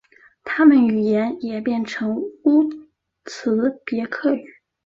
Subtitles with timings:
[0.43, 2.39] 他们语言也变成乌
[3.23, 4.43] 兹别克语。